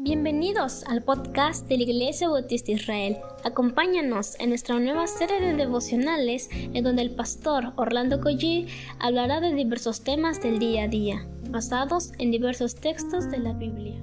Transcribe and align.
Bienvenidos 0.00 0.84
al 0.84 1.02
podcast 1.02 1.66
de 1.66 1.76
la 1.76 1.82
Iglesia 1.82 2.28
Bautista 2.28 2.70
Israel. 2.70 3.16
Acompáñanos 3.42 4.38
en 4.38 4.50
nuestra 4.50 4.78
nueva 4.78 5.08
serie 5.08 5.40
de 5.40 5.54
devocionales 5.54 6.48
en 6.52 6.84
donde 6.84 7.02
el 7.02 7.16
pastor 7.16 7.72
Orlando 7.74 8.20
Collie 8.20 8.68
hablará 9.00 9.40
de 9.40 9.52
diversos 9.52 10.04
temas 10.04 10.40
del 10.40 10.60
día 10.60 10.84
a 10.84 10.88
día, 10.88 11.26
basados 11.50 12.12
en 12.20 12.30
diversos 12.30 12.76
textos 12.76 13.28
de 13.28 13.38
la 13.38 13.54
Biblia. 13.54 14.00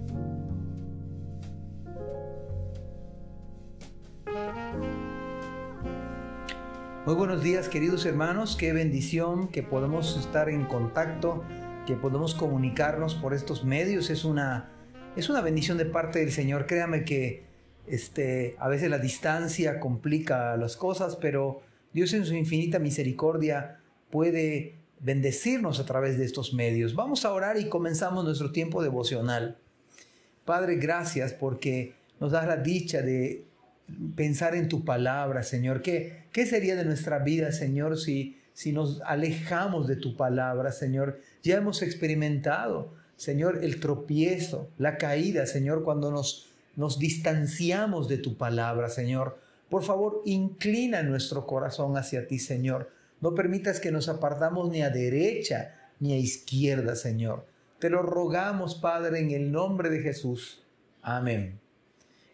Muy 7.05 7.15
buenos 7.15 7.41
días 7.41 7.69
queridos 7.69 8.05
hermanos, 8.05 8.57
qué 8.57 8.73
bendición 8.73 9.47
que 9.47 9.63
podemos 9.63 10.17
estar 10.17 10.49
en 10.49 10.65
contacto, 10.65 11.45
que 11.87 11.95
podemos 11.95 12.35
comunicarnos 12.35 13.15
por 13.15 13.33
estos 13.33 13.63
medios. 13.63 14.09
Es 14.09 14.25
una 14.25 14.74
es 15.15 15.29
una 15.29 15.41
bendición 15.41 15.77
de 15.77 15.85
parte 15.85 16.19
del 16.19 16.31
Señor. 16.31 16.65
Créame 16.65 17.05
que 17.05 17.43
este, 17.87 18.55
a 18.59 18.67
veces 18.67 18.89
la 18.89 18.99
distancia 18.99 19.79
complica 19.79 20.57
las 20.57 20.75
cosas, 20.75 21.15
pero 21.15 21.61
Dios 21.93 22.13
en 22.13 22.25
su 22.25 22.33
infinita 22.33 22.79
misericordia 22.79 23.79
puede 24.09 24.75
bendecirnos 24.99 25.79
a 25.79 25.85
través 25.85 26.17
de 26.17 26.25
estos 26.25 26.53
medios. 26.53 26.95
Vamos 26.95 27.25
a 27.25 27.31
orar 27.31 27.57
y 27.57 27.69
comenzamos 27.69 28.23
nuestro 28.23 28.51
tiempo 28.51 28.83
devocional. 28.83 29.57
Padre, 30.43 30.75
gracias 30.75 31.33
porque 31.33 31.93
nos 32.19 32.31
das 32.31 32.47
la 32.47 32.57
dicha 32.57 33.01
de 33.01 33.45
pensar 34.15 34.55
en 34.55 34.67
tu 34.67 34.83
palabra, 34.83 35.43
Señor. 35.43 35.81
¿Qué, 35.81 36.25
qué 36.31 36.45
sería 36.45 36.75
de 36.75 36.85
nuestra 36.85 37.19
vida, 37.19 37.51
Señor, 37.51 37.97
si, 37.97 38.37
si 38.53 38.71
nos 38.71 39.01
alejamos 39.01 39.87
de 39.87 39.95
tu 39.95 40.17
palabra, 40.17 40.71
Señor? 40.71 41.21
Ya 41.43 41.57
hemos 41.57 41.81
experimentado 41.81 42.93
Señor, 43.17 43.63
el 43.63 43.79
tropiezo, 43.79 44.69
la 44.77 44.97
caída, 44.97 45.45
Señor, 45.45 45.83
cuando 45.83 46.11
nos, 46.11 46.49
nos 46.75 46.99
distanciamos 46.99 48.07
de 48.07 48.17
tu 48.17 48.37
palabra, 48.37 48.89
Señor. 48.89 49.39
Por 49.69 49.83
favor, 49.83 50.21
inclina 50.25 51.01
nuestro 51.03 51.45
corazón 51.45 51.97
hacia 51.97 52.27
ti, 52.27 52.39
Señor. 52.39 52.91
No 53.21 53.33
permitas 53.33 53.79
que 53.79 53.91
nos 53.91 54.09
apartamos 54.09 54.69
ni 54.69 54.81
a 54.81 54.89
derecha 54.89 55.75
ni 55.99 56.13
a 56.13 56.17
izquierda, 56.17 56.95
Señor. 56.95 57.45
Te 57.79 57.89
lo 57.89 58.01
rogamos, 58.01 58.75
Padre, 58.75 59.19
en 59.19 59.31
el 59.31 59.51
nombre 59.51 59.89
de 59.89 59.99
Jesús. 59.99 60.61
Amén. 61.01 61.59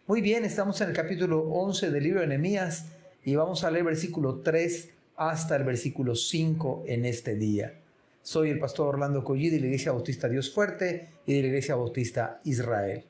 Muy 0.08 0.22
bien, 0.22 0.46
estamos 0.46 0.82
en 0.82 0.90
el 0.90 0.96
capítulo 0.96 1.42
11 1.42 1.92
del 1.92 2.04
libro 2.04 2.22
de 2.22 2.28
Nehemías 2.28 2.88
y 3.24 3.36
vamos 3.36 3.64
a 3.64 3.72
leer 3.72 3.86
versículo 3.86 4.40
3 4.40 4.90
hasta 5.16 5.56
el 5.56 5.64
versículo 5.64 6.16
5 6.16 6.84
en 6.88 7.06
este 7.06 7.36
día. 7.36 7.81
Soy 8.24 8.52
el 8.52 8.60
pastor 8.60 8.90
Orlando 8.90 9.24
Collí 9.24 9.50
de 9.50 9.60
la 9.60 9.66
Iglesia 9.66 9.92
Bautista 9.92 10.30
Dios 10.30 10.54
Fuerte 10.54 11.10
y 11.26 11.34
de 11.34 11.42
la 11.42 11.48
Iglesia 11.48 11.76
Bautista 11.76 12.40
Israel. 12.44 13.04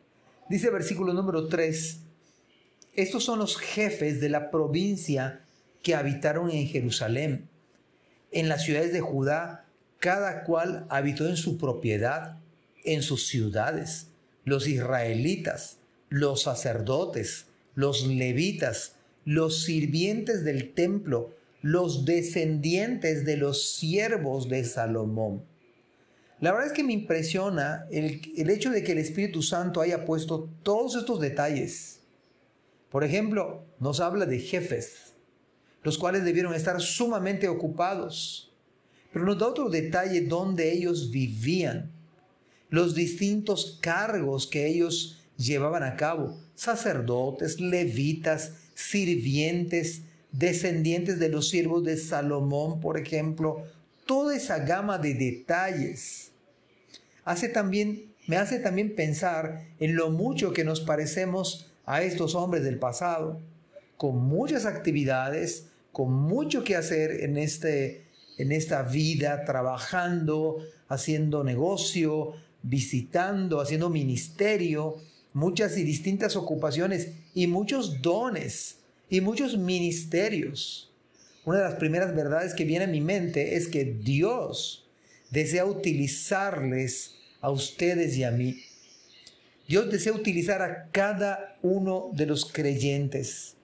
Dice 0.50 0.70
versículo 0.70 1.14
número 1.14 1.48
3, 1.48 2.00
estos 2.94 3.26
son 3.26 3.40
los 3.40 3.58
jefes 3.58 4.22
de 4.22 4.30
la 4.30 4.50
provincia 4.52 5.42
que 5.84 5.96
habitaron 5.96 6.50
en 6.50 6.66
Jerusalén. 6.66 7.50
En 8.32 8.48
las 8.48 8.64
ciudades 8.64 8.94
de 8.94 9.02
Judá, 9.02 9.66
cada 10.00 10.46
cual 10.46 10.86
habitó 10.90 11.28
en 11.28 11.36
su 11.36 11.58
propiedad, 11.58 12.38
en 12.86 13.04
sus 13.04 13.28
ciudades. 13.28 14.08
Los 14.46 14.66
israelitas, 14.66 15.78
los 16.08 16.44
sacerdotes, 16.44 17.48
los 17.76 18.08
levitas, 18.08 18.96
los 19.26 19.64
sirvientes 19.64 20.46
del 20.46 20.74
templo, 20.74 21.36
los 21.62 22.06
descendientes 22.06 23.26
de 23.26 23.38
los 23.38 23.76
siervos 23.76 24.50
de 24.50 24.64
Salomón. 24.64 25.44
La 26.40 26.52
verdad 26.52 26.68
es 26.68 26.74
que 26.74 26.84
me 26.84 26.94
impresiona 26.94 27.86
el, 27.92 28.50
hecho 28.50 28.72
de 28.72 28.84
que 28.84 28.94
el 28.94 28.98
Espíritu 28.98 29.44
Santo 29.44 29.80
haya 29.80 30.06
puesto 30.06 30.50
todos 30.64 30.96
estos 30.96 31.20
detalles. 31.20 32.00
Por 32.90 33.04
ejemplo, 33.04 33.64
nos 33.80 34.00
habla 34.00 34.26
de 34.26 34.40
jefes, 34.40 35.14
los 35.84 36.00
cuales 36.00 36.26
debieron 36.26 36.56
estar 36.56 36.82
sumamente 36.82 37.48
ocupados. 37.48 38.52
Pero 39.14 39.26
nos 39.26 39.38
da 39.38 39.48
otro 39.48 39.70
detalle 39.70 40.22
donde 40.22 40.72
ellos 40.72 41.12
vivían, 41.12 41.92
los 42.70 42.96
distintos 42.96 43.78
cargos 43.80 44.48
que 44.48 44.66
ellos 44.66 45.22
llevaban 45.38 45.84
a 45.84 45.96
cabo, 45.96 46.40
sacerdotes, 46.56 47.60
levitas, 47.60 48.54
sirvientes, 48.74 50.04
descendientes 50.32 51.20
de 51.20 51.30
los 51.30 51.50
siervos 51.50 51.84
de 51.84 51.98
Salomón, 51.98 52.80
por 52.80 52.98
ejemplo, 52.98 53.64
toda 54.06 54.36
esa 54.36 54.60
gama 54.60 54.98
de 54.98 55.14
detalles. 55.14 56.32
Hace 57.26 57.50
también, 57.50 58.14
me 58.28 58.38
hace 58.38 58.60
también 58.60 58.96
pensar 58.96 59.68
en 59.80 59.96
lo 59.96 60.10
mucho 60.10 60.54
que 60.54 60.64
nos 60.64 60.82
parecemos 60.82 61.68
a 61.86 62.02
estos 62.02 62.36
hombres 62.36 62.64
del 62.64 62.80
pasado, 62.80 63.40
con 63.98 64.18
muchas 64.18 64.66
actividades, 64.66 65.68
con 65.92 66.12
mucho 66.14 66.64
que 66.64 66.76
hacer 66.76 67.24
en, 67.24 67.38
este, 67.38 68.06
en 68.38 68.52
esta 68.52 68.84
vida, 68.84 69.46
trabajando, 69.46 70.58
haciendo 70.88 71.44
negocio, 71.44 72.34
visitando, 72.64 73.60
haciendo 73.60 73.90
ministerio, 73.90 74.96
muchas 75.34 75.78
y 75.78 75.84
distintas 75.84 76.36
ocupaciones 76.36 77.12
y 77.34 77.48
muchos 77.48 78.02
dones 78.02 78.81
y 79.12 79.20
muchos 79.20 79.58
ministerios. 79.58 80.90
Una 81.44 81.58
de 81.58 81.64
las 81.66 81.76
primeras 81.76 82.16
verdades 82.16 82.54
que 82.54 82.64
viene 82.64 82.86
a 82.86 82.88
mi 82.88 83.02
mente 83.02 83.58
es 83.58 83.68
que 83.68 83.84
Dios 83.84 84.88
desea 85.30 85.66
utilizarles 85.66 87.16
a 87.42 87.52
ustedes 87.52 88.16
y 88.16 88.24
a 88.24 88.32
mí. 88.32 88.64
Dios 89.68 89.92
desea 89.92 90.14
utilizar 90.14 90.62
a 90.62 90.90
cada 90.92 91.58
uno 91.62 92.10
de 92.14 92.26
los 92.26 92.46
creyentes. 92.46 93.56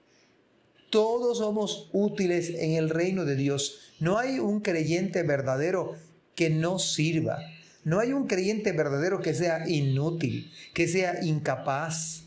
Todos 0.89 1.37
somos 1.37 1.89
útiles 1.93 2.49
en 2.49 2.73
el 2.73 2.89
reino 2.89 3.23
de 3.23 3.37
Dios. 3.37 3.93
No 3.99 4.17
hay 4.17 4.39
un 4.39 4.59
creyente 4.59 5.23
verdadero 5.23 5.95
que 6.35 6.49
no 6.49 6.77
sirva. 6.77 7.39
No 7.85 7.99
hay 7.99 8.11
un 8.11 8.27
creyente 8.27 8.73
verdadero 8.73 9.21
que 9.21 9.33
sea 9.33 9.67
inútil, 9.69 10.51
que 10.73 10.89
sea 10.89 11.23
incapaz 11.23 12.26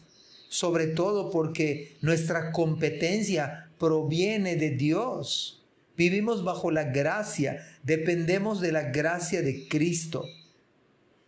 sobre 0.50 0.88
todo 0.88 1.30
porque 1.30 1.96
nuestra 2.02 2.50
competencia 2.50 3.70
proviene 3.78 4.56
de 4.56 4.70
Dios. 4.70 5.64
Vivimos 5.96 6.42
bajo 6.42 6.72
la 6.72 6.82
gracia, 6.84 7.64
dependemos 7.84 8.60
de 8.60 8.72
la 8.72 8.90
gracia 8.90 9.42
de 9.42 9.68
Cristo. 9.68 10.24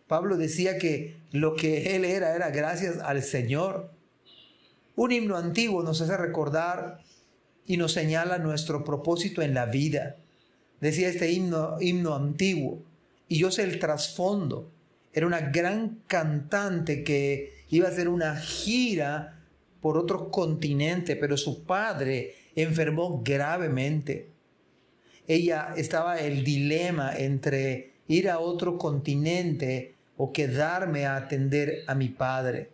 Pablo 0.07 0.35
decía 0.35 0.77
que 0.77 1.15
lo 1.31 1.55
que 1.55 1.95
él 1.95 2.03
era 2.03 2.35
era 2.35 2.51
gracias 2.51 2.97
al 2.97 3.23
Señor. 3.23 3.91
Un 4.97 5.13
himno 5.13 5.37
antiguo 5.37 5.83
nos 5.83 6.01
hace 6.01 6.17
recordar 6.17 6.99
y 7.65 7.77
nos 7.77 7.93
señala 7.93 8.39
nuestro 8.39 8.83
propósito 8.83 9.41
en 9.41 9.53
la 9.53 9.65
vida. 9.67 10.17
Decía 10.81 11.07
este 11.07 11.31
himno, 11.31 11.77
himno 11.79 12.13
antiguo, 12.13 12.83
y 13.29 13.37
yo 13.37 13.51
sé 13.51 13.63
el 13.63 13.79
trasfondo. 13.79 14.69
Era 15.13 15.27
una 15.27 15.39
gran 15.39 16.01
cantante 16.07 17.05
que 17.05 17.52
iba 17.75 17.87
a 17.87 17.91
hacer 17.91 18.07
una 18.07 18.35
gira 18.35 19.39
por 19.81 19.97
otro 19.97 20.29
continente, 20.29 21.15
pero 21.15 21.37
su 21.37 21.63
padre 21.63 22.35
enfermó 22.55 23.23
gravemente. 23.23 24.29
Ella 25.27 25.73
estaba 25.75 26.19
el 26.19 26.43
dilema 26.43 27.15
entre 27.17 27.93
ir 28.07 28.29
a 28.29 28.39
otro 28.39 28.77
continente 28.77 29.95
o 30.17 30.31
quedarme 30.31 31.07
a 31.07 31.15
atender 31.15 31.83
a 31.87 31.95
mi 31.95 32.09
padre. 32.09 32.69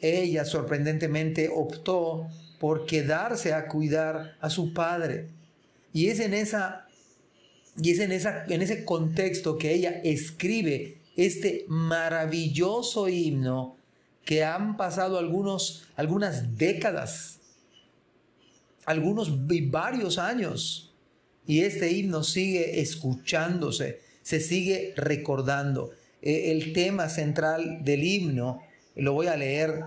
Ella 0.00 0.44
sorprendentemente 0.44 1.48
optó 1.54 2.26
por 2.58 2.86
quedarse 2.86 3.52
a 3.52 3.68
cuidar 3.68 4.36
a 4.40 4.50
su 4.50 4.74
padre. 4.74 5.28
Y 5.92 6.08
es 6.08 6.18
en 6.18 6.34
esa 6.34 6.88
y 7.80 7.90
es 7.90 7.98
en, 8.00 8.12
esa, 8.12 8.44
en 8.48 8.62
ese 8.62 8.84
contexto 8.84 9.58
que 9.58 9.72
ella 9.72 10.00
escribe 10.04 10.98
este 11.16 11.64
maravilloso 11.68 13.08
himno 13.08 13.76
que 14.24 14.44
han 14.44 14.76
pasado 14.76 15.18
algunos, 15.18 15.84
algunas 15.96 16.56
décadas, 16.56 17.40
algunos 18.86 19.30
varios 19.70 20.18
años, 20.18 20.92
y 21.46 21.60
este 21.60 21.92
himno 21.92 22.24
sigue 22.24 22.80
escuchándose, 22.80 24.00
se 24.22 24.40
sigue 24.40 24.94
recordando. 24.96 25.92
E, 26.22 26.52
el 26.52 26.72
tema 26.72 27.08
central 27.08 27.84
del 27.84 28.02
himno, 28.02 28.62
lo 28.96 29.12
voy 29.12 29.26
a 29.26 29.36
leer, 29.36 29.84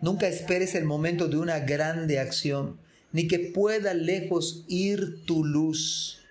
nunca 0.00 0.28
esperes 0.28 0.74
el 0.74 0.84
momento 0.84 1.28
de 1.28 1.38
una 1.38 1.58
grande 1.60 2.20
acción, 2.20 2.78
ni 3.10 3.26
que 3.26 3.40
pueda 3.40 3.94
lejos 3.94 4.64
ir 4.68 5.24
tu 5.24 5.44
luz. 5.44 6.21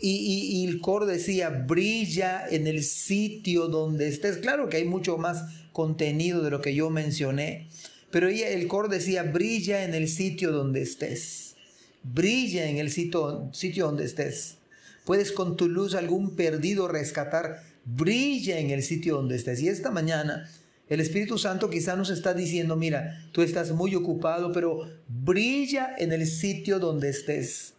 Y, 0.00 0.10
y, 0.10 0.64
el 0.66 0.80
coro 0.80 1.06
decía, 1.06 1.50
brilla 1.50 2.46
en 2.48 2.66
el 2.68 2.84
sitio 2.84 3.66
donde 3.66 4.06
estés. 4.06 4.36
Claro 4.38 4.68
que 4.68 4.76
hay 4.76 4.84
mucho 4.84 5.18
más 5.18 5.44
contenido 5.72 6.42
de 6.42 6.50
lo 6.50 6.60
que 6.60 6.74
yo 6.74 6.88
mencioné. 6.88 7.68
Pero 8.10 8.28
ella, 8.28 8.48
el 8.48 8.68
coro 8.68 8.88
decía, 8.88 9.24
brilla 9.24 9.84
en 9.84 9.94
el 9.94 10.08
sitio 10.08 10.52
donde 10.52 10.82
estés. 10.82 11.56
Brilla 12.02 12.68
en 12.68 12.78
el 12.78 12.90
sitio, 12.90 13.50
sitio 13.52 13.86
donde 13.86 14.04
estés. 14.04 14.58
Puedes 15.04 15.32
con 15.32 15.56
tu 15.56 15.68
luz 15.68 15.94
algún 15.94 16.36
perdido 16.36 16.86
rescatar. 16.86 17.62
Brilla 17.84 18.58
en 18.58 18.70
el 18.70 18.82
sitio 18.82 19.16
donde 19.16 19.36
estés. 19.36 19.60
Y 19.60 19.68
esta 19.68 19.90
mañana 19.90 20.48
El 20.88 21.00
Espíritu 21.00 21.36
Santo 21.36 21.68
quizá 21.68 21.96
nos 21.96 22.08
está 22.08 22.32
diciendo, 22.32 22.74
mira, 22.76 23.28
tú 23.32 23.42
estás 23.42 23.72
muy 23.72 23.94
ocupado, 23.94 24.52
pero 24.52 24.88
brilla 25.06 25.94
en 25.98 26.12
el 26.12 26.26
sitio 26.26 26.78
donde 26.78 27.10
estés. 27.10 27.74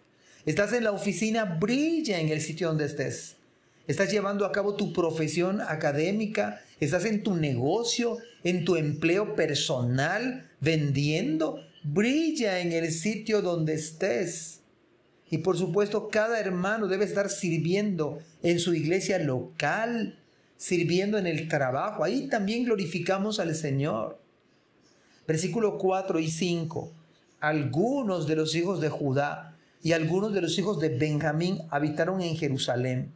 Estás 0.46 0.72
en 0.74 0.86
la 0.86 0.92
oficina, 0.92 1.44
brilla 1.44 2.20
en 2.20 2.30
el 2.30 2.42
sitio 2.42 2.70
donde 2.70 2.86
estés. 2.86 3.36
Estás 3.88 4.12
llevando 4.12 4.46
a 4.46 4.52
cabo 4.52 4.76
tu 4.76 4.94
profesión 4.94 5.62
académica, 5.62 6.62
estás 6.80 7.06
en 7.06 7.24
tu 7.24 7.36
negocio, 7.36 8.18
en 8.44 8.64
tu 8.64 8.76
empleo 8.78 9.36
personal, 9.36 10.50
vendiendo, 10.62 11.60
brilla 11.84 12.60
en 12.60 12.72
el 12.72 12.92
sitio 12.92 13.42
donde 13.42 13.74
estés. 13.74 14.62
Y 15.30 15.40
por 15.40 15.58
supuesto, 15.58 16.08
cada 16.10 16.40
hermano 16.40 16.88
debe 16.88 17.06
estar 17.06 17.30
sirviendo 17.30 18.20
en 18.42 18.60
su 18.60 18.74
iglesia 18.74 19.20
local, 19.20 20.20
sirviendo 20.56 21.18
en 21.18 21.28
el 21.28 21.48
trabajo. 21.48 22.04
Ahí 22.04 22.28
también 22.30 22.64
glorificamos 22.64 23.40
al 23.40 23.56
Señor. 23.56 24.22
Versículo 25.28 25.78
4 25.78 26.20
y 26.20 26.30
5. 26.30 26.92
Algunos 27.42 28.28
de 28.28 28.36
los 28.36 28.56
hijos 28.56 28.82
de 28.82 28.90
Judá 28.90 29.59
y 29.82 29.94
algunos 29.94 30.34
de 30.34 30.42
los 30.42 30.58
hijos 30.60 30.80
de 30.80 30.90
Benjamín 30.90 31.62
habitaron 31.70 32.22
en 32.22 32.36
Jerusalén. 32.36 33.14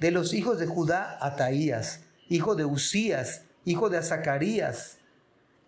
De 0.00 0.10
los 0.10 0.34
hijos 0.34 0.58
de 0.58 0.66
Judá, 0.66 1.18
Ataías, 1.20 2.00
hijo 2.28 2.56
de 2.56 2.64
Usías, 2.64 3.44
hijo 3.64 3.88
de 3.88 4.02
Zacarías, 4.02 4.98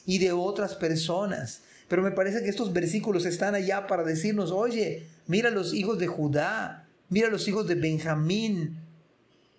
y 0.08 0.18
de 0.18 0.32
otras 0.32 0.74
personas. 0.74 1.62
Pero 1.88 2.02
me 2.02 2.12
parece 2.12 2.44
que 2.44 2.50
estos 2.50 2.74
versículos 2.74 3.26
están 3.26 3.56
allá 3.56 3.88
para 3.88 4.04
decirnos, 4.04 4.52
oye, 4.52 5.08
mira 5.28 5.50
los 5.50 5.74
hijos 5.74 5.98
de 6.00 6.08
Judá, 6.08 6.88
mira 7.10 7.30
los 7.30 7.48
hijos 7.48 7.68
de 7.68 7.76
Benjamín. 7.76 8.78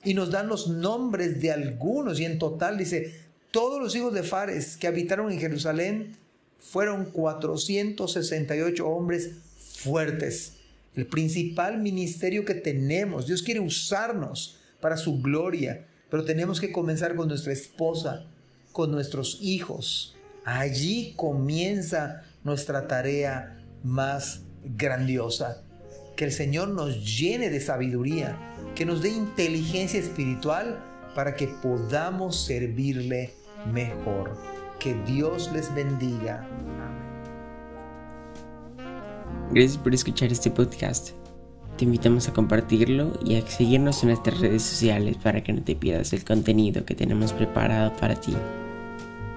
Y 0.05 0.15
nos 0.15 0.31
dan 0.31 0.49
los 0.49 0.69
nombres 0.69 1.41
de 1.41 1.51
algunos. 1.51 2.21
Y 2.21 2.25
en 2.25 2.39
total 2.39 2.79
dice, 2.79 3.15
todos 3.51 3.81
los 3.81 3.97
hijos 3.97 4.15
de 4.15 4.23
Fares 4.23 4.77
que 4.77 4.87
habitaron 4.87 5.33
en 5.33 5.41
Jerusalén 5.41 6.17
fueron 6.59 7.07
468 7.07 8.87
hombres 8.87 9.33
fuertes. 9.57 10.55
El 10.95 11.07
principal 11.07 11.79
ministerio 11.79 12.45
que 12.45 12.55
tenemos. 12.55 13.27
Dios 13.27 13.43
quiere 13.43 13.61
usarnos 13.61 14.59
para 14.81 14.97
su 14.97 15.21
gloria. 15.21 15.87
Pero 16.11 16.25
tenemos 16.25 16.61
que 16.61 16.73
comenzar 16.73 17.15
con 17.15 17.29
nuestra 17.29 17.53
esposa, 17.53 18.25
con 18.73 18.91
nuestros 18.91 19.39
hijos. 19.43 20.17
Allí 20.49 21.13
comienza 21.15 22.23
nuestra 22.43 22.89
tarea 22.89 23.59
más 23.83 24.47
grandiosa. 24.65 25.63
Que 26.17 26.25
el 26.25 26.33
Señor 26.33 26.69
nos 26.69 27.19
llene 27.19 27.51
de 27.51 27.61
sabiduría, 27.61 28.39
que 28.75 28.87
nos 28.87 29.03
dé 29.03 29.11
inteligencia 29.11 30.01
espiritual 30.01 30.83
para 31.15 31.35
que 31.35 31.49
podamos 31.49 32.47
servirle 32.47 33.35
mejor. 33.71 34.39
Que 34.81 34.95
Dios 35.05 35.53
les 35.53 35.73
bendiga. 35.75 36.49
Gracias 39.51 39.77
por 39.77 39.93
escuchar 39.93 40.33
este 40.33 40.51
podcast. 40.51 41.11
Te 41.77 41.85
invitamos 41.85 42.27
a 42.27 42.33
compartirlo 42.33 43.21
y 43.23 43.37
a 43.37 43.47
seguirnos 43.47 44.03
en 44.03 44.09
nuestras 44.09 44.41
redes 44.41 44.63
sociales 44.63 45.19
para 45.19 45.43
que 45.43 45.53
no 45.53 45.63
te 45.63 45.77
pierdas 45.77 46.15
el 46.15 46.25
contenido 46.25 46.87
que 46.87 46.95
tenemos 46.95 47.35
preparado 47.35 47.95
para 47.99 48.19
ti. 48.19 48.35